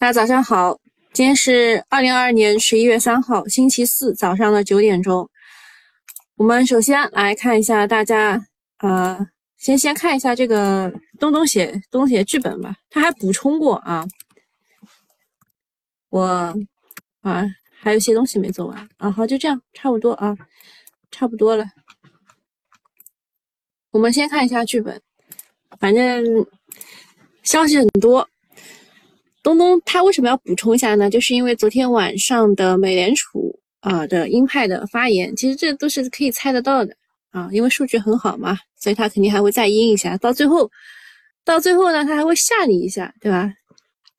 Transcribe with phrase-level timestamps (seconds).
[0.00, 0.80] 大家早上好，
[1.12, 5.28] 今天是二零二二年十一月三号，星期四早上的九点钟。
[6.36, 8.42] 我们首先来看一下大家，
[8.78, 9.28] 呃，
[9.58, 14.06] 先先看一下这个东东写东东写剧本吧，他还补充过啊，
[16.08, 16.54] 我
[17.20, 17.44] 啊
[17.78, 20.34] 还有些东西没做完啊，好，就这样，差不多啊，
[21.10, 21.66] 差不多了。
[23.90, 24.98] 我们先看一下剧本，
[25.78, 26.24] 反正
[27.42, 28.26] 消息很多。
[29.50, 31.10] 东东他为什么要补充一下呢？
[31.10, 36.94] 就是因为昨天晚上的美联储啊的鹰派的发言，其实这都是可以猜得到的
[37.30, 40.16] 啊，因为数据很好嘛，所以他肯定还会再鹰一下。
[40.18, 40.70] 到最后，
[41.44, 43.52] 到最后呢，他还会吓你一下，对吧？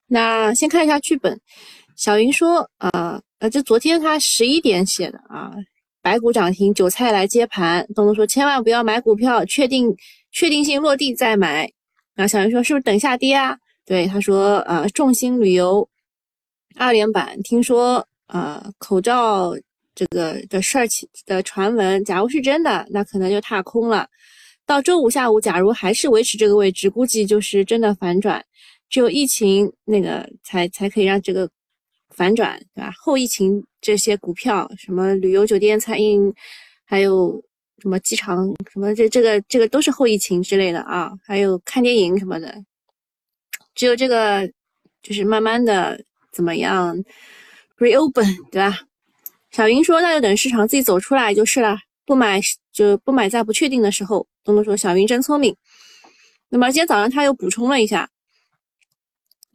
[0.07, 1.40] 那先看一下剧本，
[1.95, 5.54] 小云说，呃呃，这昨天他十一点写的啊，
[6.02, 7.88] 白股涨停，韭菜来接盘。
[7.95, 9.95] 东东说，千万不要买股票，确定
[10.32, 11.71] 确定性落地再买。
[12.13, 13.57] 然后小云说，是不是等下跌啊？
[13.91, 15.86] 对他说，呃，众星旅游
[16.77, 19.54] 二连板，听说呃口罩
[19.93, 24.07] 这个的事儿起的传闻，假如是真的，那可能就踏空了。
[24.65, 28.41] 到周五下午，假如还是维持这个位置，估计就是真的反转。
[28.90, 31.49] 只有疫情那个才才可以让这个
[32.15, 32.93] 反转，对吧？
[32.98, 36.34] 后疫情这些股票，什么旅游、酒店、餐饮，
[36.85, 37.43] 还有
[37.80, 42.55] 什么机场，什么这这个这个都是后疫情之类的啊，还有看电影什么的。
[43.74, 44.50] 只有这个，
[45.02, 46.96] 就是慢慢的怎么样
[47.77, 48.80] ，reopen，对吧？
[49.52, 52.40] 小云说：“那就等市场自己走出来就是了，不买
[52.72, 55.54] 就不买，在不确定的时候。”东东说：“小云真聪明。”
[56.48, 58.10] 那么今天早上他又补充了一下，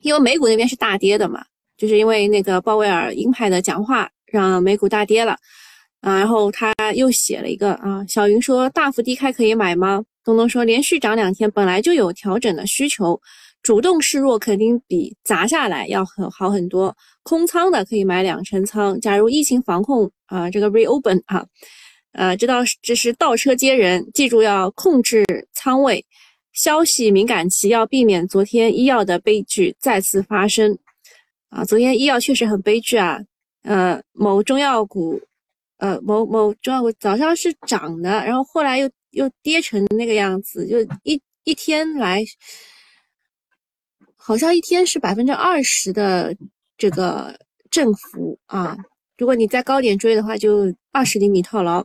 [0.03, 1.45] 因为美股那边是大跌的嘛，
[1.79, 5.33] 就是因为那个鲍威尔鹰派的讲话让美股大跌了
[6.01, 6.19] 啊。
[6.19, 13.19] 然后他又写了一个啊，小云说：“大幅低开可以买吗？”东东说：“连续涨两天，本来就有调整的需求。”
[13.67, 19.01] 主动示弱肯定比砸下来要很好很多，空仓的可以买两成仓。
[19.01, 21.45] 假如疫情防控啊，这个 reopen 啊，
[22.13, 26.07] 呃，知道这是倒车接人，记住要控制仓位。
[26.53, 30.79] 消息敏感期要避免昨天医药的悲剧再次发生
[31.49, 31.65] 啊！
[31.65, 33.19] 昨天医药确实很悲剧啊，
[33.65, 35.21] 呃，某中药股，
[35.79, 42.25] 呃，某某中药股早上是涨的，然后后来又又跌成那个样子，就一一天来。
[44.27, 46.37] 好像一天是百分之二十的
[46.77, 47.33] 这个
[47.71, 48.77] 振幅啊！
[49.17, 51.85] 如果你在高点追的话，就二十厘米套牢。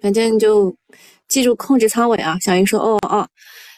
[0.00, 0.72] 反正就
[1.26, 2.38] 记住控制仓位啊！
[2.40, 3.28] 小云说：“哦哦，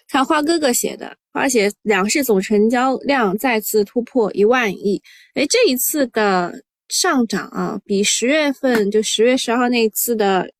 [0.08, 5.02] 看花哥哥写的，花写两市总成交量再次突破一万亿。
[5.32, 6.52] 哎，这一次的
[6.90, 10.52] 上涨啊，比十月份就十月十号那一次的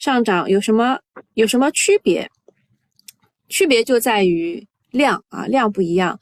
[0.00, 0.98] 上涨有什么
[1.34, 2.28] 有什么区别？
[3.48, 6.18] 区别就在于。”量啊，量不一样。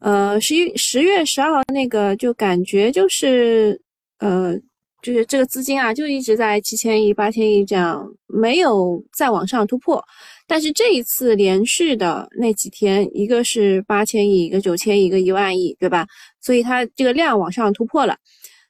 [0.00, 3.80] 呃，十一十月十二号那个就感觉就是，
[4.18, 4.54] 呃，
[5.00, 10.02] 就是这个资金啊，就一直在七千亿、八千亿这样，没有再往上突破。
[10.46, 16.06] 但是这一次连续的那几天，一个是八千亿，一个九千亿，一个一万亿，对吧？
[16.40, 18.16] 所以它这个量往上突破了。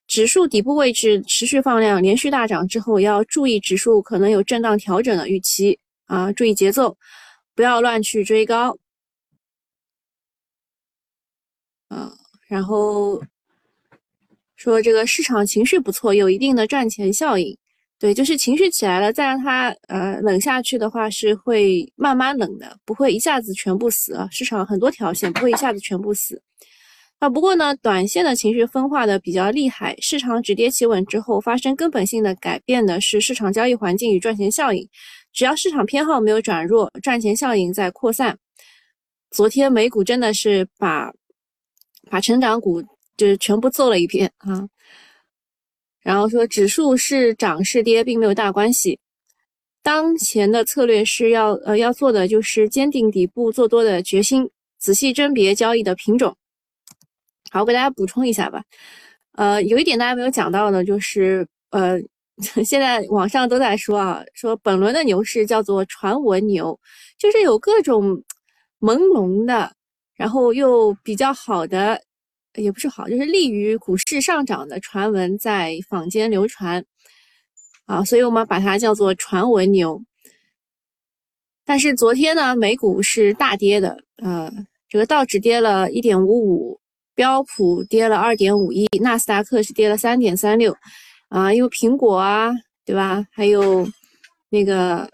[0.06, 6.94] 指数底部位置持续放量，连续大涨之后，要注意指数可能有震荡调整的预期啊，注意节奏，
[7.56, 8.76] 不要乱去追高。
[11.94, 12.10] 嗯，
[12.48, 13.22] 然后
[14.56, 17.54] 说这个市场情绪不错，有一定的赚钱效应。
[17.98, 24.26] 对，就是情绪起来了，再让它呃冷下去的话，是会慢慢冷的，不会一下子全部死啊。
[24.30, 26.42] 市场很多条线不会一下子全部死
[27.18, 27.28] 啊。
[27.28, 34.88] 不过呢，短线的情绪分化的比较厉害，市场止跌企稳之后，发生根本性的改变的是市场交易环境与赚钱效应。
[35.32, 38.38] 只要市场偏好没有转弱，赚钱效应在扩散。
[39.30, 41.12] 昨天美股真的是把。
[42.12, 42.82] 把成长股
[43.16, 44.68] 就是全部揍了一遍啊，
[46.02, 49.00] 然后说指数是涨是跌并没有大关系，
[49.82, 54.46] 当前的策略是要呃要做的就是坚定底部做多的决心，
[54.78, 56.36] 仔细甄别交易的品种。
[57.50, 58.62] 好，我给大家补充一下吧，
[59.32, 61.98] 呃，有一点大家没有讲到的，就是呃
[62.62, 66.78] 现在网上都在说啊，说本轮的牛市叫做传闻牛，
[67.16, 68.22] 就是有各种
[68.80, 69.74] 朦胧的。
[70.14, 72.00] 然后又比较好的，
[72.54, 76.84] 也不是好，就是利于股市上涨的传闻在坊间流传
[77.86, 80.02] 啊，所以我们把它叫做传闻牛。
[81.64, 84.52] 但是昨天呢，美股是大跌的，呃，
[84.88, 86.80] 这个道指跌了一点五五，
[87.14, 90.76] 标普跌了二点五一，纳斯达克是跌了三点三六，
[91.28, 92.50] 啊，因为苹果啊，
[92.84, 93.24] 对吧？
[93.30, 93.88] 还有
[94.50, 95.08] 那个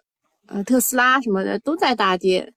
[0.46, 2.52] 呃特斯拉什么的都在大跌。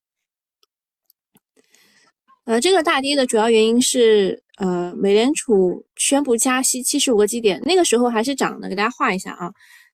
[2.46, 9.52] 呃，这个大跌的主要原因是，呃，美联储宣布加息七十五个基点，那个时候还是涨的，给大家画一下啊。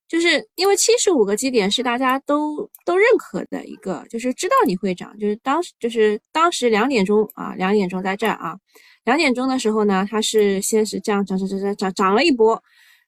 [0.09, 8.57] 就是因为七十五个基点是大家都都认可的一个，就是知道你会涨，就是当时就是当时两点钟啊，两点钟在这儿啊，
[9.05, 12.61] 两点钟的时候呢，它是先是这样涨涨涨涨涨涨了一波，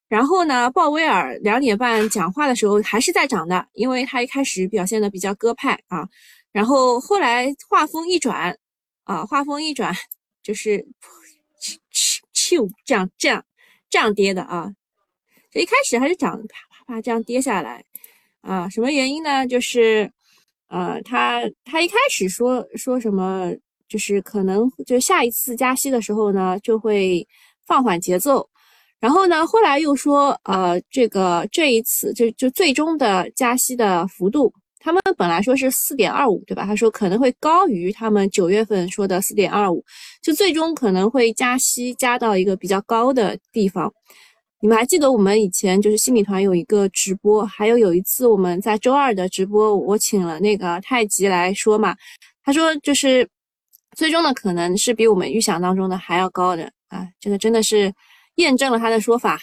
[0.08, 6.08] 然后呢，鲍威尔两点半讲话的时候还是在涨的，因为他一开始表现的比较鸽派啊，
[6.54, 8.58] 然后后来话锋一转
[9.04, 9.94] 啊，话锋一转
[10.42, 10.86] 就是
[12.50, 13.46] 咻这样这样
[13.90, 14.72] 这样跌的啊，
[15.52, 16.32] 这一开始还是涨。
[16.48, 17.84] 啪啪啪这样跌下来，
[18.42, 19.46] 啊，什么原因呢？
[19.46, 20.12] 就是，
[20.70, 23.54] 呃，他他一开始说说什么，
[23.88, 27.28] 就是可能就下一次加息的时候呢，就会
[27.68, 28.50] 放缓节奏，
[29.00, 36.66] 然后呢，后来又说，呃，这个这一次就就最终的加息的幅度，他们本来说是四点二五，对吧？
[36.66, 39.84] 他说可能会高于他们九月份说的四点二五，
[40.22, 43.94] 就最终可能会加息加到一个比较高的地方。
[44.62, 51.96] 你们还记得我们以前就是新米团有一个直播，还有有一次我们在周二的直播，我请了那个太极来说嘛，
[52.44, 53.30] 他说就是
[53.96, 57.94] 最终的可能是比我们预想当中的还要高的啊，这个真的是
[58.36, 59.40] 验证了他的说法。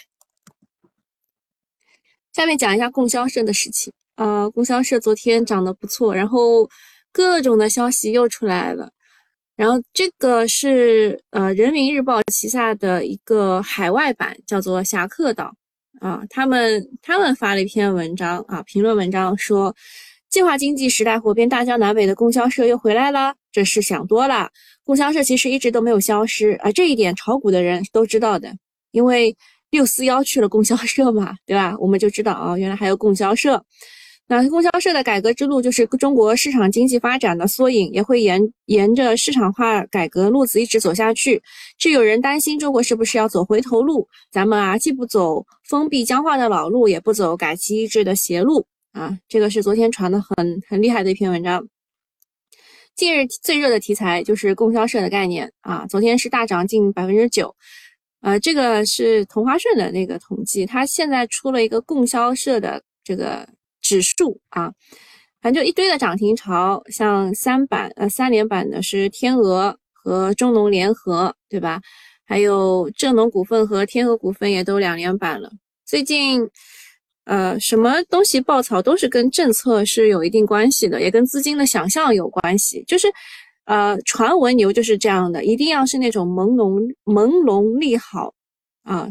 [2.33, 6.69] 下面讲一下供销社的事情，呃，供销社昨天涨得不错，然后
[7.11, 8.91] 各种的消息又出来了。
[9.55, 15.51] 然后这个是呃人民日报旗下的一个海外版，叫做侠客岛
[15.99, 19.75] 啊，他们他们发了一篇文章啊，评论文章说，
[20.29, 24.49] 计划经济时代火遍大江南北的供销社又回来了，这是想多了。
[24.83, 28.53] 供销社其实一直都没有消失啊，这一点炒股的人都知道的，
[28.91, 29.35] 因为
[29.71, 31.75] 六四幺去了供销社嘛，对吧？
[31.79, 33.63] 我们就知道啊，原来还有供销社。
[34.29, 41.41] 那供销社的改革之路就是中国市场经济发展的缩影，也会沿沿着市场化改革路子一直走下去。
[41.77, 44.05] 是有人担心中国是不是要走回头路？
[44.29, 49.17] 咱们啊，既不走封闭僵化的老路，也不走改旗易帜的邪路啊。
[49.29, 51.65] 这个是昨天传的很很厉害的一篇文章。
[52.97, 57.55] 近日最热的题材就是供销社的概念啊，昨天是大涨近百分之九。
[58.19, 63.47] 呃，这个是同花顺的那个统计，它现在出了一个供销社的这个。
[63.87, 64.73] 指数啊，
[65.41, 71.79] 反正就一堆的涨停潮，像三板呃三连板的是天鹅和中农联合，对吧？
[72.25, 75.49] 还有正农股份和天鹅股份也都两连板了。
[75.85, 76.41] 最近
[77.23, 82.83] 呃什么东西爆炒都是跟政策是有一定关系的，也跟资金的想象有关系。
[82.85, 83.07] 就是
[83.63, 88.33] 呃传闻牛就是这样的，一定要是那种朦胧朦胧利好
[88.83, 89.07] 啊。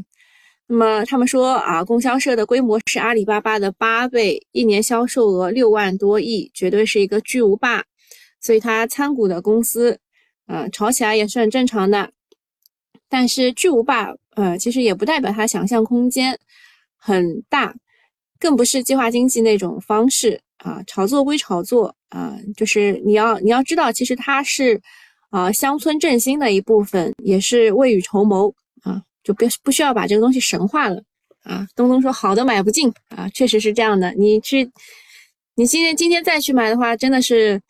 [0.69, 7.85] 那么他们说啊，供销社的规模是阿里巴巴的八倍，一年销售额六万多亿，绝对是一个巨无霸。
[8.41, 9.99] 所以它参股的公司，
[10.47, 12.11] 呃，炒起来也是很正常的。
[13.09, 16.37] 但是巨无霸，呃，其实也不代表它想象空间
[16.97, 17.73] 很大，
[18.41, 20.83] 更不是计划经济那种方式啊。
[20.85, 24.81] 炒作归炒作啊，就是你要你要知道，其实它是
[25.31, 28.53] 啊乡村振兴的一部分，也是未雨绸缪。
[29.27, 31.03] 就不不需要把这个东西神化了
[31.43, 31.67] 啊！
[31.75, 34.13] 东东说好的买不进啊，确实是这样的。
[34.15, 34.71] 你去，
[35.57, 37.61] 你今天今天再去买的话，真的是，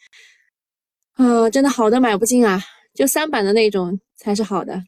[1.15, 2.63] 啊，真的好的买不进啊！
[2.93, 4.85] 就三板的那种才是好的。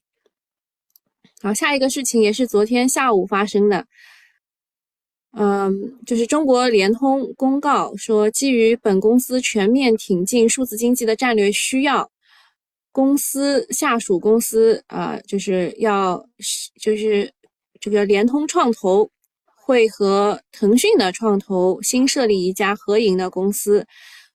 [1.41, 3.87] 好，下一个事情也是昨天下午发生的，
[5.33, 12.11] 嗯，就是中国联通公告说，基于本公司全面挺进数字经济的战略需要。
[12.99, 16.21] 公司下属公司啊，就是要
[16.81, 17.33] 就是
[17.81, 19.09] 这个联通创投
[19.55, 23.87] 会和腾讯的创投新设立一家合营的公司，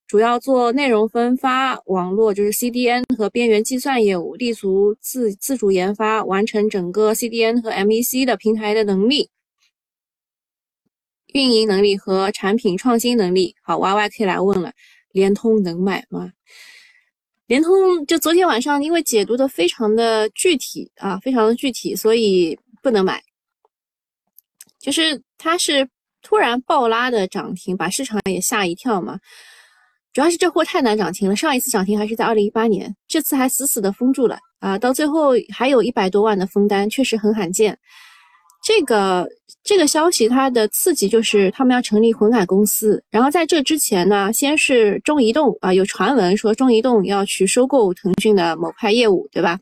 [0.08, 9.30] 主要做内容分发、网络就是 CDN 和边缘计算业务，立足自自主研发，完成整个 CDN 和 MEC 的平台的能力、
[11.34, 13.58] 运营能力和产品创新能力。
[13.62, 14.72] 好，Y Y K 来问了，
[15.12, 16.32] 联通能买吗？
[17.54, 23.22] 联通就昨天晚上，因为解读的非常的具体啊，非常的具体，所以不能买。
[24.80, 25.88] 就是它是
[26.24, 29.20] 突然暴拉的涨停，把市场也吓一跳嘛。
[30.14, 37.78] 主要是这货太难涨停了，上一次涨停还是在二零一八年，这次还死死的封住了啊，到最后还有一百多万的封单，确实很罕见。
[38.64, 39.28] 这个
[39.62, 43.04] 这个消息，它的刺激就是他们要成立混改公司。
[43.12, 49.60] 然后在这之前呢，先是中移动啊，有传闻说中移动要去收购腾讯的某块业务，对吧？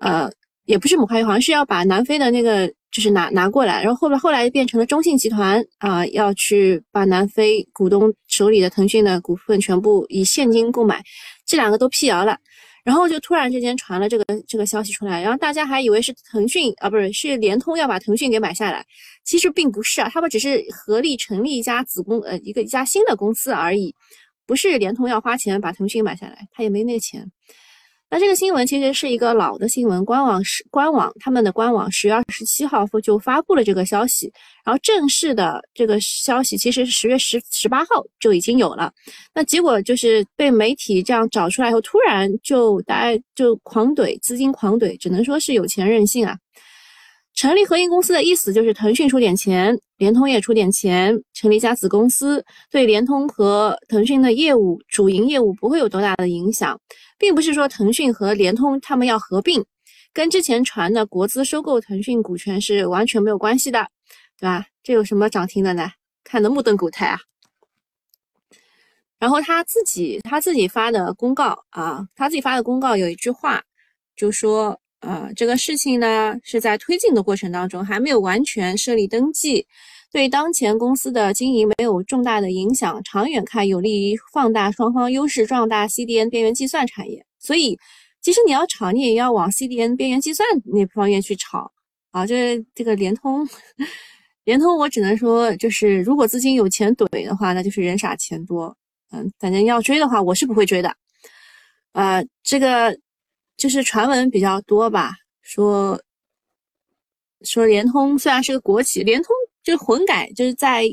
[0.00, 0.30] 呃，
[0.66, 3.82] 也不是某块，好像是要把南非的那个就是拿拿过来。
[3.82, 11.02] 然后后面后来变成了中信集团啊，要去把南非股东手里的腾讯的股份全部以现金购买，
[11.44, 12.38] 这两个都辟谣了。
[12.86, 18.86] 然后就突然之间传了这个这个消息出来，然后大家还以为是腾讯啊，不是是联通要把腾讯给买下来，
[19.24, 23.92] 其实并不是啊，他们只是合力成立一家子公呃一个一家新的公司而已，
[24.46, 27.28] 不是联通要花钱把腾讯买下来，他也没那个钱。
[28.08, 34.32] 那这个新闻其实是一个老的新闻，官网是官网他们的官网十月二十七号就发布了这个消息，
[34.64, 38.92] 然后正式的这个消息其实是十月十十八号就已经有了，
[39.34, 46.36] 那结果就是被媒体这样找出来以后，突然就大家就狂怼资金狂怼，只能说是有钱任性啊。
[47.34, 56.80] 成立合营公司的意思就是腾讯出点钱，联通也出点钱，成立一家子公司，对联通和腾讯的业务主营业务不会有多大的影响。
[57.18, 59.64] 并不是说腾讯和联通他们要合并，
[60.12, 63.88] 跟之前传的国资收购腾讯股权是完全没有关系的，
[64.38, 64.66] 对吧？
[64.82, 65.90] 这有什么涨停的呢？
[66.24, 67.20] 看得目瞪口呆啊！
[69.18, 73.62] 然后他自己他自己发的公告啊，他自己发的公告有一句话，
[74.14, 79.66] 就说呃，这个事情呢是在推进的过程当中，还没有完全设立登记。
[80.12, 87.26] 对当前公司的经营没有重大的影响，长远看有利于放大双方优势，壮大 CDN 边缘计算产业。
[87.38, 87.78] 所以，
[88.22, 91.70] 其实你要炒，你也要往 CDN 边缘计算那方面去炒
[92.12, 92.24] 啊。
[92.24, 93.46] 就是这个联通，
[94.44, 98.74] 联通我只能说，就是如果资金有钱怼的话，那就是人傻钱多。
[99.10, 100.96] 嗯，反正要追的话，我是不会追的。
[101.92, 102.96] 呃，这个
[103.56, 106.00] 就是传闻比较多吧，说
[107.42, 109.28] 说联通虽然是个国企，联通。
[109.66, 110.84] 就是混改，就是在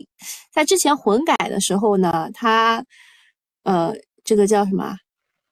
[0.52, 2.84] 在之前混改的时候呢，他
[3.62, 4.98] 呃，这个叫什么？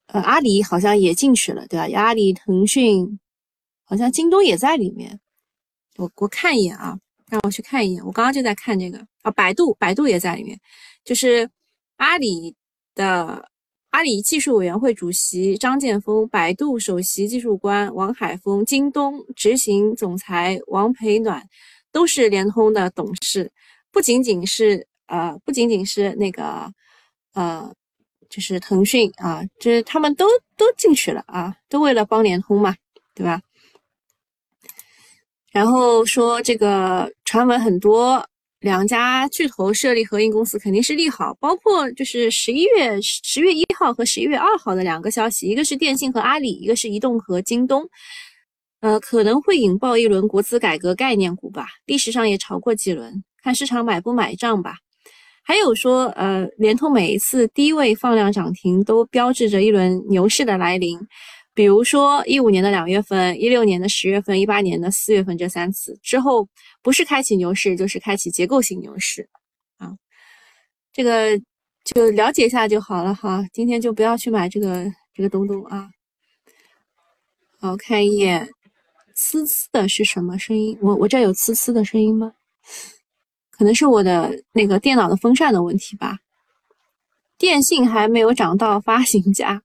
[0.08, 1.88] 呃，阿里好像也进去了，对吧？
[2.01, 3.20] 阿里、腾讯，
[3.84, 5.20] 好像京东也在里面。
[5.98, 6.98] 我我看一眼啊，
[7.30, 8.04] 让我去看一眼。
[8.04, 10.60] 我刚刚就在看这个啊，百度，百度也在里面。
[11.06, 11.48] 就是
[11.98, 12.56] 阿里
[12.96, 13.48] 的
[13.92, 21.48] 阿里技术委员会主席张建峰，百度首席技术官王海峰，京东执行总裁王培暖。
[21.91, 23.51] 都是联通的董事，
[23.91, 26.71] 不仅仅是呃，不仅仅是那个
[27.33, 27.74] 呃，
[28.29, 32.75] 就是腾讯啊，就是他们都都进去了啊，都为了帮联通嘛，
[33.13, 33.41] 对吧？
[35.51, 38.25] 然后说这个传闻很多，
[38.62, 47.86] 两家巨头设立合营公司肯定是利好，包括就是十一月十月一号和十一月二号的两个消息，一个是电信和阿里，一个是移动和京东。
[48.81, 54.75] 呃，可能会引爆一轮国资改革概念股吧，历史上也炒过几轮，看市场买不买账吧。
[55.43, 61.00] 还有说，呃，联通每一次低位放量涨停，都标志着一轮牛市的来临。
[61.53, 66.47] 比如说一五年的两月份、一六年的十月份、一八年的四月份这三次之后，
[66.81, 69.27] 不是开启牛市，就是开启结构性牛市
[69.77, 69.91] 啊。
[70.93, 71.38] 这个
[71.83, 75.89] 就了解一下就好了哈，今天就不要去买这个这个东东啊。
[77.59, 78.50] 好看一眼。
[79.22, 80.75] 呲呲的是什么声音？
[80.82, 82.34] 我我这有呲呲的声音吗？
[83.51, 86.18] 可能是我的那个电脑的风扇的问题吧。
[87.38, 89.62] 电信还没有涨到发行价。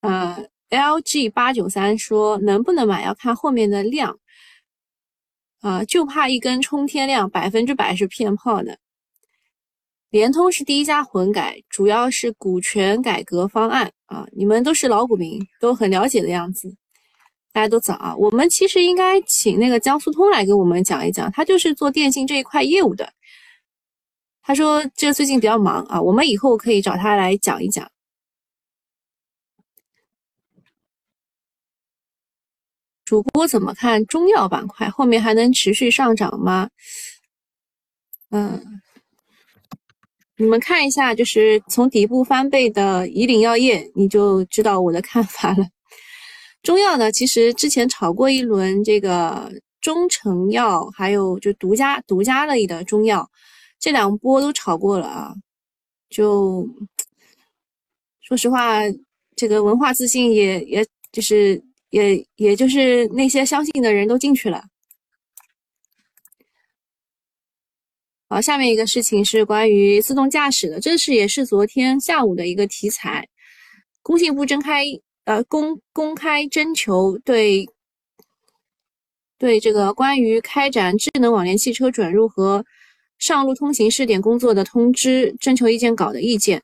[0.00, 4.18] 呃，LG 八九三说能不能买要看后面的量。
[5.60, 8.78] 啊，就怕一根冲天量，百分之百是骗炮的。
[10.10, 14.26] 联通是第一家混改，主要是股权改革方案啊！
[14.32, 16.76] 你们都是老股民，都很了解的样子。
[17.52, 18.16] 大家都早啊！
[18.16, 23.12] 我们其实应该请那个江苏通来给我们讲一讲，他就是做电信这一块业务的。
[24.42, 27.88] 他说这最近比较忙啊，我们以后可以找他来讲一讲。
[33.04, 34.88] 主播怎么看中药板块？
[34.90, 36.68] 后面还能持续上涨吗？
[38.30, 38.82] 嗯。
[40.40, 45.68] 你们看一下，就是从底部翻倍的以岭药业，你就知道我的看法了。
[46.62, 53.30] 中药呢，其实之前炒过一轮，这个中成药还有就独家独家类的中药，
[53.78, 55.34] 这两波都炒过了啊。
[56.08, 56.66] 就
[58.22, 58.80] 说实话，
[59.36, 64.64] 这个文化自信也也就是也也就是那些相信的人都进去了。
[68.32, 73.28] 好，下面一个事情是关于自动驾驶的，这是也是昨天下午的一个题材。
[74.02, 74.84] 工信部征开
[75.24, 77.66] 呃公公开征求对
[79.36, 82.64] 对这个关于开展智能网联汽车准入和
[83.18, 86.62] 上路通行试点工作的通知征求意见稿的意见，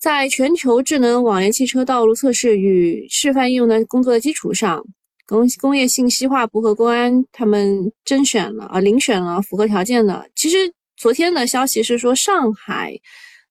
[0.00, 4.82] 在全球智能网联汽车道路测试与示范应用的工作的基础上。
[5.26, 10.28] 工工业信息化部和公安他们甄选了啊，遴选了符合条件的。
[10.34, 12.96] 其实昨天的消息是说，上海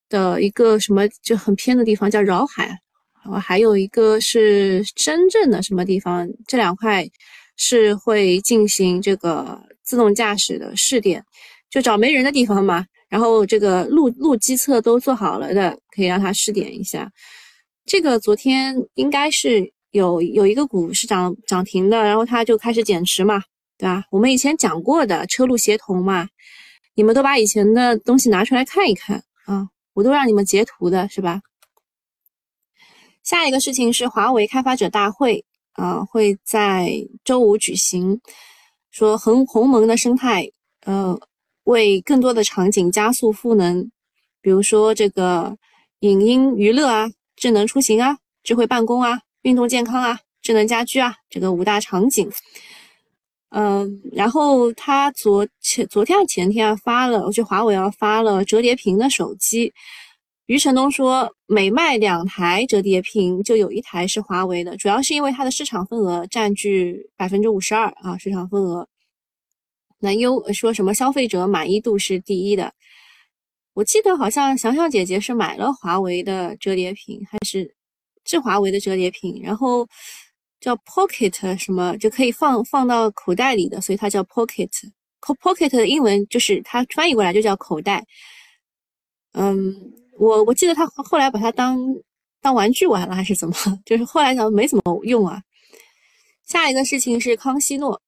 [0.09, 2.79] 的一个什么就很偏的地方叫饶海，
[3.23, 7.05] 啊，还有一个是深圳的什么地方，这两块
[7.57, 11.23] 是会进行这个自动驾驶的试点，
[11.69, 17.11] 就找没人的地方嘛，然后这个路路基测都做好了的，可以让他试点一下。
[17.85, 23.41] 这个昨天应该是有有一个股是涨涨停的，然后它就开始减持嘛，
[23.77, 24.03] 对吧？
[24.11, 26.27] 我们以前讲过的车路协同嘛，
[26.95, 29.69] 你们都把以前的东西拿出来看一看啊。
[29.93, 31.41] 我都让你们截图的是吧？
[33.23, 36.91] 下一个事情是华为开发者大会啊，会在
[37.23, 38.19] 周五举行。
[38.91, 40.51] 说鸿鸿蒙的生态，
[40.85, 41.17] 呃，
[41.63, 43.89] 为更多的场景加速赋能，
[44.41, 45.57] 比如说这个
[45.99, 52.27] 影音娱乐啊、智能出行啊、智慧办公啊、运动健康啊、智能家居啊，这个五大场景。
[53.49, 59.71] 嗯，然后他昨前昨天前天啊发了，我觉得华为啊发了折叠屏的手机。
[60.47, 68.87] 余承东说，每卖两台折叠屏就有一台是华为的，主要是因为它的市场份额占据百分之五十二啊，市场份额。
[69.99, 72.73] 那优说什么消费者满意度是第一的，
[73.75, 77.75] 我记得好像想想姐姐是买了华为的折叠屏，还是
[78.25, 79.87] 是华为的折叠屏，然后。
[80.61, 84.71] 叫 Pocket 什么就可以放放到口袋里的，所以它叫 Pocket。
[85.21, 88.03] Pocket 的英文就是它翻译过来就叫口袋。
[89.33, 89.75] 嗯，
[90.17, 91.77] 我我记得他后来把它当
[92.41, 93.53] 当玩具玩了还是怎么？
[93.85, 95.39] 就是后来想没怎么用啊。
[96.47, 98.01] 下一个事情是康希诺，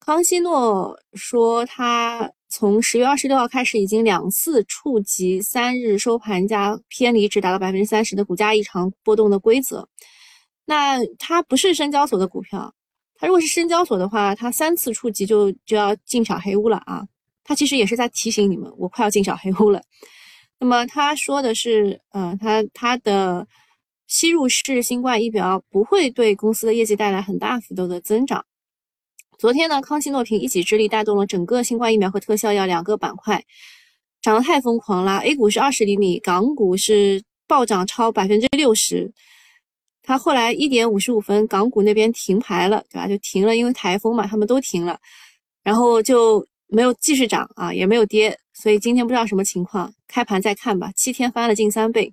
[0.00, 9.86] 康希诺说他从十月二十六号开始已经两次触及三日收盘价偏离值达到百分之三十的股价异常波动的规则。
[10.64, 12.72] 那它不是深交所的股票，
[13.16, 17.06] 它如果是深交所的话，它三次触及就就要进小黑屋了啊！
[17.44, 19.82] 它其实也是在提醒你们，我快要进小黑屋了。
[20.58, 23.46] 那么他说的是，呃，他他的
[24.06, 28.46] 吸入式新冠疫苗不会对公司的业绩带来很大幅度的增长。
[29.38, 33.44] 昨天呢，康希诺凭一己之力带动了整个新冠疫苗和特效药两个板块
[34.22, 39.12] 涨得太疯狂了，A 股是二十厘米，港股是暴涨超百分之六十。
[40.02, 43.06] 它后来一点五十五分，港股那边停牌了，对吧？
[43.06, 44.98] 就停了，因为台风嘛，他们都停了，
[45.62, 50.90] 然后就没有继续涨啊，也没有跌，所以今天不知道什么情况，开盘再看吧。
[50.96, 52.12] 七天翻了近三倍，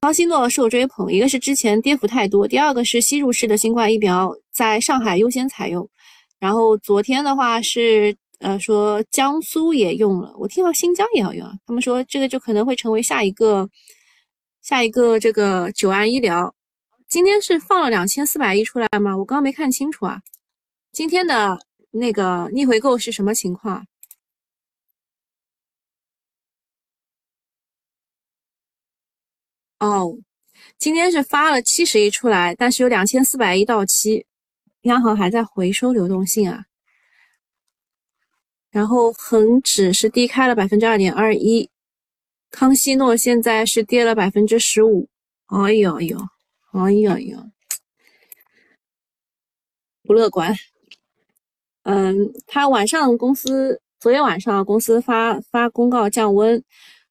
[0.00, 5.88] 康希诺受追捧，一个是之前跌幅太多，第二个是吸入式的新冠疫苗在上海优先采用，
[6.38, 13.68] 然后昨天的话是呃说江苏也用了，我听到新疆也要用，他们说这个就可能会成为下一个
[14.62, 16.54] 下一个这个九安医疗。
[17.08, 19.16] 今天是放了两千四百亿出来吗？
[19.16, 20.20] 我刚刚没看清楚啊。
[20.92, 21.58] 今天的
[21.90, 23.86] 那个逆回购是什么情况？
[29.78, 30.16] 哦，
[30.78, 34.26] 今天是发了七十亿出来，但是有两千四百亿到期，
[34.86, 36.64] 央行还在回收流动性啊。
[38.70, 41.70] 然后恒指是低开了百分之二点二一，
[42.50, 45.08] 康希诺现在是跌了百分之十五。
[45.46, 46.18] 哎呦呦！
[46.72, 47.50] 哎呀呀，
[50.02, 50.54] 不乐观。
[51.84, 56.62] 嗯，他晚上公司昨天晚上公司发发公告降温，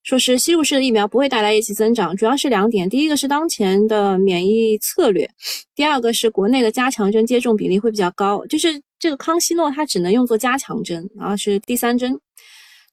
[0.06, 5.28] 说是吸入式的疫苗不会带来业绩增长，主要是两点：第一个是当前的免疫策略，
[5.74, 12.20] 第二个是国内的加强针接种比例会比较高，就是这个康希诺它只能用作加强针，然后是第三针。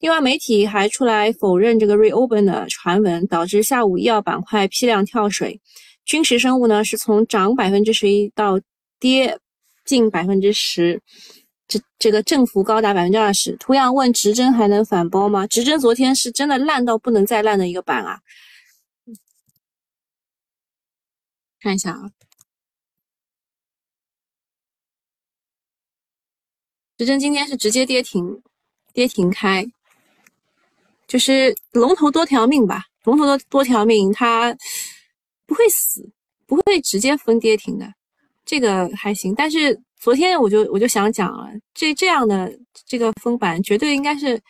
[0.01, 5.61] 另外，媒体还出来否认这个 reopen 的传闻，导致下午医药板块批量跳水。
[6.07, 8.59] 军实生物呢，是从涨百分之十一到
[8.99, 9.39] 跌
[9.85, 10.99] 近百分之十，
[11.73, 13.57] 这这个振幅高达百分之二十。
[13.57, 15.47] 图样问直针还能反包吗？
[15.47, 18.21] 直针昨天是真的烂到不能再烂的一个板啊！
[21.61, 22.11] 看一下啊，
[26.99, 28.43] 直针今天是直接跌停，
[28.93, 29.65] 跌停开，
[31.07, 34.55] 就是龙头多条命吧，龙头多多条命，它。
[35.45, 36.09] 不会死，
[36.47, 37.93] 不会直接封跌停的，
[38.43, 39.35] 这个还行。
[39.35, 42.53] 但是昨天我就我就想讲了，这这样的
[42.85, 44.43] 这个封板绝对应该是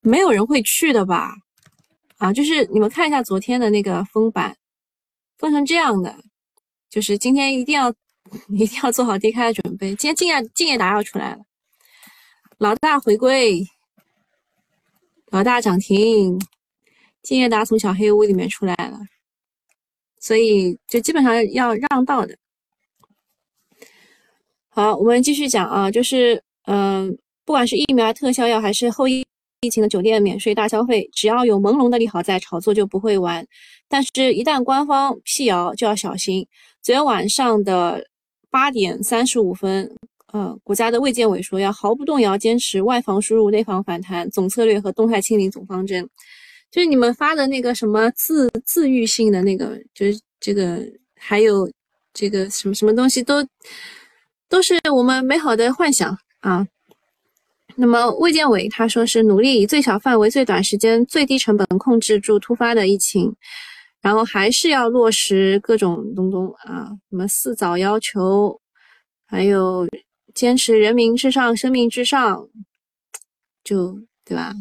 [0.00, 1.32] 没有人会去的吧？
[2.18, 4.56] 啊，就是你们看一下昨天的那个封板，
[5.36, 6.14] 封成这样的，
[6.88, 7.92] 就是今天一定要
[8.56, 9.88] 一定要做好低开的准备。
[9.96, 11.42] 今天敬业敬业达要出来了，
[12.58, 13.66] 老大回归，
[15.32, 16.40] 老大涨停，
[17.22, 18.96] 敬业达从小黑屋里面出来了。
[20.20, 22.38] 所以就基本上要让道的。
[24.78, 29.26] 好，我们继续讲啊，就是嗯，不管是疫苗特效药还是后疫
[29.62, 33.44] 疫情的酒店免税大消费，只要有朦胧的利好在，炒作就不会完。
[33.88, 36.46] 但是，一旦官方辟谣，就要小心。
[36.80, 38.06] 昨天晚上的
[38.52, 39.92] 八点三十五分，
[40.32, 46.08] 呃，国家的卫健委说要毫不动摇坚持外防输入、内防反弹总策略和动态清零总方针。
[46.70, 50.80] 就是你们发的那个什么自自愈性的那个，就是这个
[51.16, 51.68] 还有
[52.14, 53.44] 这个什么什么东西，都
[54.48, 56.66] 都是我们美好的幻想啊。
[57.76, 63.36] 那么卫健委他说是努力以最小范围、最短时间、最低成本控制住突发的疫情，
[64.00, 68.60] 然后还是要落实各种东东啊，什么四早要求，
[69.26, 69.86] 还有
[70.34, 72.48] 坚持人民至上、生命至上，
[73.62, 74.54] 就对吧？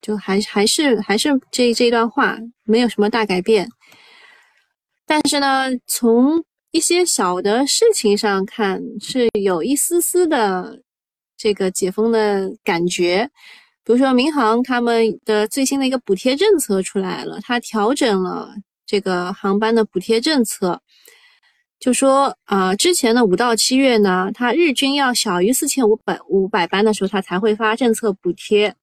[0.00, 3.68] 就还还是还是这这一段话没有什么大改变，
[5.06, 10.82] 但是呢，从一些小的事情上看是有一丝丝的
[11.36, 13.30] 这个解封的感觉，
[13.84, 18.50] 比如说民航他们的最新的一个补贴政策出来了，它调整了
[18.86, 20.80] 这个航班的补贴政策，
[21.80, 28.74] 就说啊，之前的五到七月呢，它日均要小于四千五百五百班的时候，它才会发政策补贴。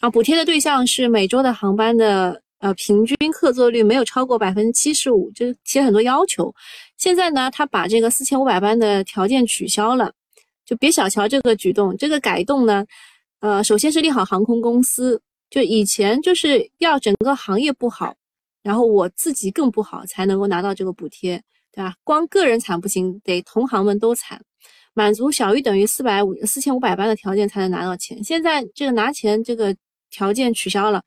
[0.00, 6.54] 啊，补贴的对象是每周的航班的呃平均客座率没有超过百分之七十五，就是提了很多要求。
[6.96, 10.12] 现在呢，他把这个四千五百班的条件取消了，
[10.64, 11.96] 就别小瞧这个举动。
[11.96, 12.84] 这个改动呢，
[13.40, 18.14] 呃，首先是利好航空公司，就以前就是要整个行业不好，
[18.62, 21.94] 然后我自己更不好才能够拿到这个补贴，对吧？
[22.04, 24.40] 光个人惨不行，得同行们都惨。
[24.96, 28.22] 满足小于等于四百五四千五百班的条件才能拿到钱。
[28.22, 29.74] 现在这个拿钱这个
[30.08, 31.02] 条件取消了，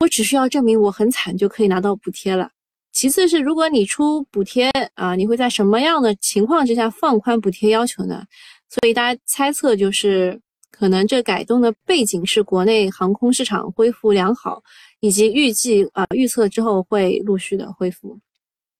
[0.00, 2.50] 我只需要证明我很惨就可以拿到补贴了。
[2.96, 8.24] 其次是如果你出补贴啊，你会在什么样的情况之下放宽补贴要求呢？
[8.70, 14.62] 所以大家猜测就是可能这改动的背景是国内航空市场恢复良好，
[15.00, 18.18] 以及预计啊预测之后会陆续的恢复。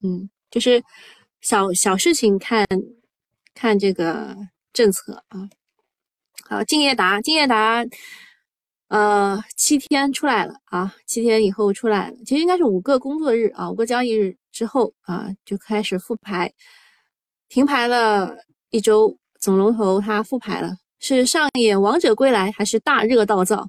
[0.02, 0.83] 嗯，就是
[1.42, 2.66] 小小事情看。
[3.59, 4.37] 看这个
[4.74, 5.48] 政策啊，
[6.46, 7.83] 好，敬业达，敬业达，
[8.88, 16.53] 呃，七天出来了啊，七天以后出来了，其实应该是五个工作日啊，五个交易日之后啊，就开始复牌，
[17.49, 18.37] 停牌了
[18.70, 23.68] 一周，总龙头它复牌了，是上演王者归来还是大热倒灶？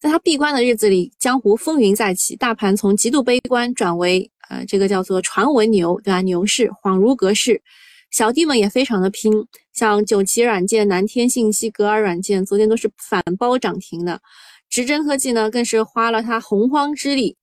[0.00, 6.20] 在它闭关的日子里，江湖风云再起，大盘从极度悲观转为呃，这个叫做传闻牛，对吧？
[6.20, 7.62] 牛市恍如隔世。
[8.10, 9.30] 小弟们也非常的拼，
[9.78, 14.20] 像九旗软件、南天信息、格尔软件，昨天都是反包涨停的。
[14.68, 17.36] 直臻科技呢，更是花了他洪荒之力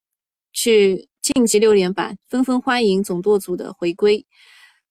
[0.52, 4.26] 去晋级六连板，纷纷欢迎总舵组的回归。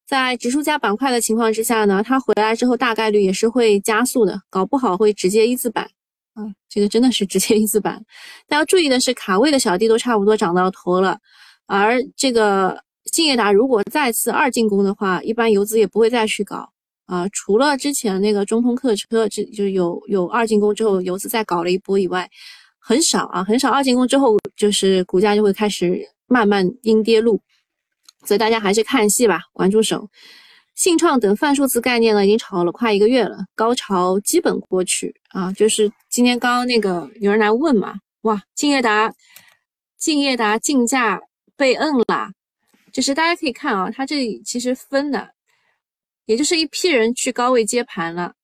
[0.06, 5.84] 在指数加板块的情况之下呢，他回来之后大概率也是会加速的，搞不好会直接一字板。
[6.32, 8.02] 啊，这个真的是直接一字板。
[8.48, 11.18] 但要注意的是，卡位的小弟都差不多涨到头了，
[11.66, 12.82] 而这个。
[13.12, 16.72] 敬业达如果再次二进攻的话，一般游资也不会再去搞
[17.06, 17.28] 啊。
[17.28, 22.30] 除了之前那个中通客车，这就有有二进攻之后游资再搞了一波以外，
[22.78, 27.40] 很少啊，很少二进攻之后就是股价就会开始慢慢阴跌路。
[28.24, 30.08] 所以大家还是看戏吧，管住手。
[30.74, 35.52] 信创等泛数字概念呢，已经炒了快一个月了，高潮基本过去啊。
[35.52, 39.14] 就是今天刚刚那个有人来问嘛，哇，敬业达，
[39.96, 41.20] 敬业达竞价
[41.56, 42.32] 被摁了。
[42.92, 45.28] 就是大家可以看啊，它这里其实分的，
[46.26, 48.34] 也就是一批人去高位接盘了，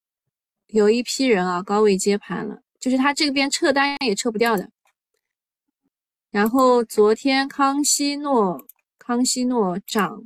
[0.68, 4.70] 有一批人啊高位接盘了，就是他这边撤单也撤不掉的。
[6.30, 8.64] 然后昨天康希诺，
[8.98, 10.22] 康希诺涨，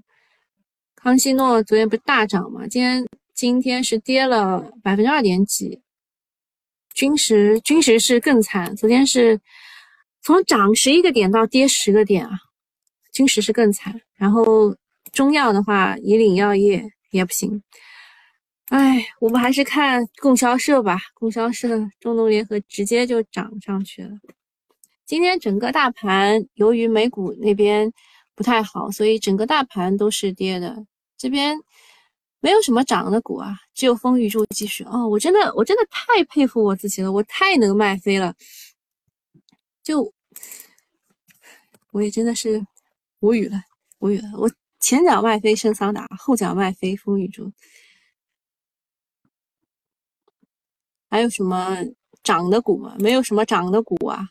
[0.97, 2.67] 康希诺昨天不是大涨吗？
[2.67, 5.81] 今天今天是跌了百分之二点几。
[6.93, 9.41] 君实君实是更惨，昨天是
[10.23, 12.39] 从涨十一个点到跌十个点啊。
[13.13, 14.77] 君实是更惨，然后
[15.13, 16.85] 中药的话，以岭药业
[17.17, 17.63] 也不行。
[18.69, 20.99] 哎，我们还是看供销社吧。
[21.15, 21.69] 供销社、
[22.01, 24.11] 中农联合直接就涨上去了。
[25.05, 27.93] 今天整个大盘由于美股那边
[28.35, 30.85] 不太好，所以整个大盘都是跌的。
[31.17, 31.57] 这边
[32.41, 34.85] 没有什么涨的股啊，只有风雨柱继续。
[34.85, 38.35] 哦，我真的我真的太佩服我自己了，我太能卖飞了。
[39.83, 40.13] 就
[41.93, 42.65] 我也真的是。
[43.21, 43.59] 无语了，
[44.01, 44.29] 无语了！
[44.37, 44.51] 我
[44.85, 47.51] 前脚卖飞升桑达，后脚卖飞风雨珠，
[51.09, 51.79] 还有什么
[52.23, 52.95] 涨的股吗？
[52.99, 54.29] 没有什么涨的股啊。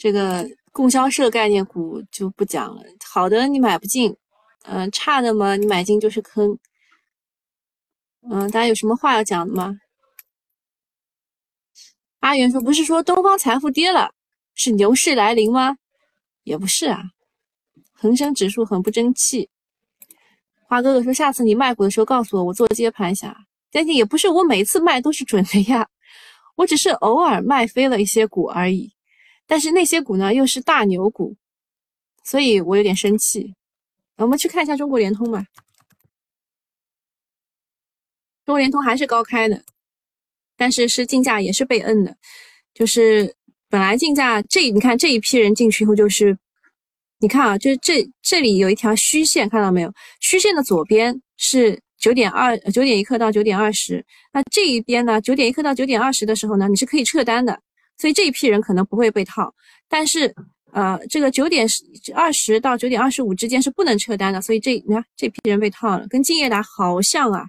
[0.00, 4.16] 这个供销社概念股就不讲了，好的你买不进，
[4.64, 6.58] 嗯，差的嘛你买进就是坑。
[8.28, 9.78] 嗯，大家有什么话要讲的吗？
[12.18, 14.12] 阿元说：“不是说东方财富跌了，
[14.56, 15.76] 是牛市来临吗？
[16.42, 17.12] 也不是啊。
[18.04, 19.48] 恒生指数很不争气。”
[20.68, 23.34] 花哥哥说：“下次你卖股的时候告诉我，我做接盘侠。
[23.70, 25.88] 但是也不是我每次卖都是准的呀，
[26.56, 28.92] 我只是偶尔卖飞了一些股而已。
[29.46, 31.34] 但是那些股呢，又是大牛股，
[32.22, 33.54] 所以我有点生气。
[34.18, 35.46] 我们去看一下中国联通吧。
[38.44, 39.64] 中国联通还是高开的。”
[40.56, 42.16] 但是是竞价也是被摁的，
[42.74, 43.34] 就是
[43.68, 46.38] 本来竞价这你看这一批人进去以后就是，
[47.20, 49.92] 你看啊，就是这这里有一条虚线，看到没有？
[50.20, 57.58] 虚线的左边是九点二九点一刻到九点二十，那这一边呢，九点一刻到九点二十的时候呢，你是可以撤单的，
[57.96, 59.54] 所以这一批人可能不会被套。
[59.88, 60.34] 但是
[60.72, 61.66] 呃，这个九点
[62.14, 67.44] 二十到九点二十五之间是不能撤单的，所以这你看这批人被套了，跟敬业达好像啊，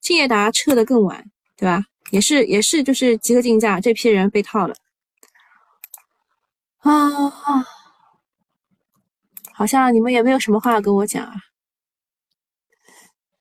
[0.00, 1.24] 敬业达撤的更晚，
[1.56, 1.82] 对吧？
[2.10, 4.74] 也是也是，就是集合竞价这批人被套了
[6.78, 7.64] 啊！
[9.54, 11.34] 好像你们也没有什么话要跟我讲啊。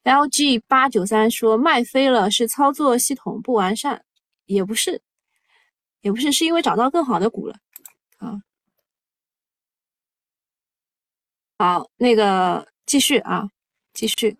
[0.03, 4.03] LG 八九三说卖飞了是操作系统不完善，
[4.45, 5.01] 也不是，
[6.01, 7.55] 也不是，是因为找到更好的股了
[8.17, 8.41] 啊。
[11.57, 13.49] 好，那个继续啊，
[13.93, 14.37] 继续。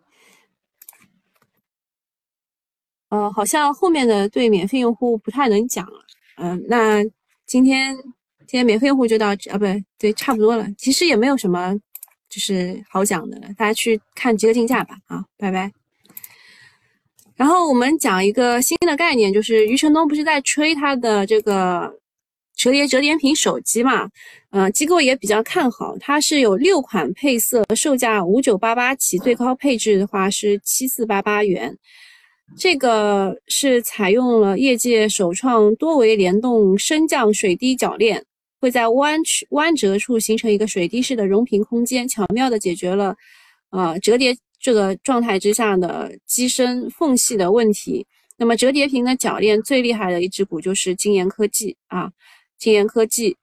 [3.09, 6.05] 呃，好像后面的对免费用户不太能讲了。
[6.35, 7.03] 嗯，那
[7.45, 7.95] 今天
[8.47, 10.67] 今天免费用户就到这啊，不对，对差不多了。
[10.77, 11.73] 其实也没有什么
[12.29, 14.97] 就是好讲的了，大家去看集合竞价吧。
[15.07, 15.71] 啊，拜拜。
[17.35, 21.91] 然后我们讲一个新的概念，就是余承东不是在吹他的这个
[22.55, 24.07] 折叠折叠屏手机嘛？
[24.51, 31.75] 呃，机构也比较看好，它是有六款配色，售价五九八八起，最高配置的话是七四八八元。
[32.55, 38.23] 这个是采用了业界首创多维联动升降水滴铰链，
[38.63, 43.13] 会在弯曲弯折处形成一个水滴式的容屏空间，巧妙地解决了
[43.71, 48.07] 呃折叠这个状态之下的机身缝隙的问题。
[48.37, 52.09] 那么折叠屏的铰链最厉害的一只股就是金研科技啊，
[52.57, 53.35] 金研科技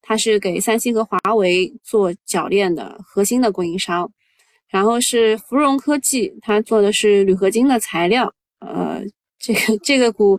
[0.00, 4.08] 它是给三星和华为做铰链的核心的供应商，
[4.68, 8.32] 然后是芙蓉科技，它做的是铝合金的材料。
[8.60, 9.02] 呃，
[9.40, 10.38] 这个这个股，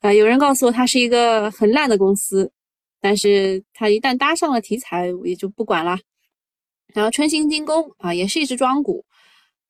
[0.00, 2.50] 呃，有人告诉我它是一个很烂的公司，
[3.00, 5.98] 但是它一旦搭上了题材，也就不管了。
[6.92, 9.04] 然后春兴精工啊，也是一只庄股，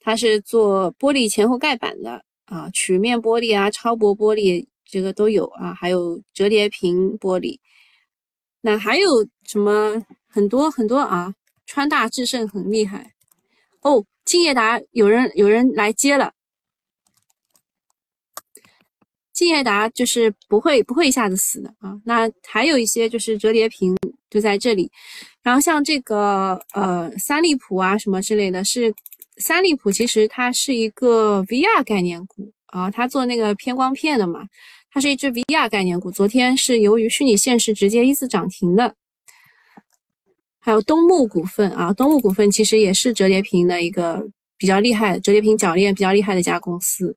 [0.00, 7.58] 它是做玻璃前后盖板的啊，曲面玻璃啊，超薄玻璃这个都有啊，还有折叠屏玻璃。
[8.62, 11.34] 那还有什么很多很多啊？
[11.66, 13.12] 川大智胜很厉害
[13.82, 16.34] 哦，敬业达有人有人来接了。
[19.40, 23.96] 敬业达就是不会不会一下子死的啊，那还有一些就是折叠屏
[24.28, 24.92] 就在这里，
[25.42, 28.94] 然后像这个呃三利普啊什么之类的，是
[29.38, 34.46] 三利普其实它是一个 VR 概念股啊，它做那个偏光片的嘛，
[34.90, 38.94] 它是一只 VR 概念股，昨天是由于虚拟现实直接一字涨停的，
[40.58, 47.16] 还有东木股份啊，东木股份其实也是折叠屏的一个比较厉害折叠屏铰链比较厉害的一家公司。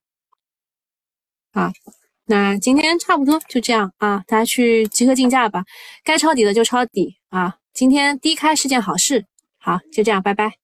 [1.51, 1.73] 啊。
[2.25, 5.63] 那今天差不多就这样啊，大家去集合竞价吧，
[6.03, 7.55] 该抄底的就抄底啊。
[7.73, 9.25] 今天低开是件好事，
[9.57, 10.62] 好，就这样，拜拜。